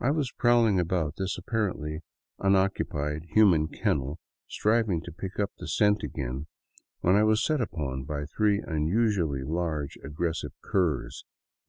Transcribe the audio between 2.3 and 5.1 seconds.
unoccupied human kennel, striving